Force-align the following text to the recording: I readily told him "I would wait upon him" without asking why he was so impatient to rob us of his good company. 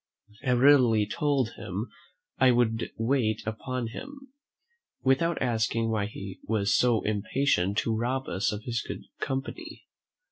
I 0.43 0.53
readily 0.53 1.05
told 1.05 1.51
him 1.57 1.91
"I 2.39 2.49
would 2.49 2.89
wait 2.97 3.43
upon 3.45 3.89
him" 3.89 4.33
without 5.03 5.39
asking 5.39 5.91
why 5.91 6.07
he 6.07 6.39
was 6.43 6.73
so 6.75 7.03
impatient 7.03 7.77
to 7.79 7.95
rob 7.95 8.27
us 8.27 8.51
of 8.51 8.63
his 8.63 8.81
good 8.81 9.03
company. 9.19 9.85